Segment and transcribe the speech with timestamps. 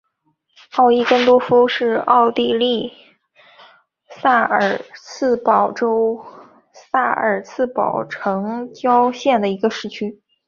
[0.77, 2.91] 奥伊根多夫是奥地利
[4.09, 6.25] 萨尔茨堡州
[6.73, 10.19] 萨尔茨堡城郊县的一个市镇。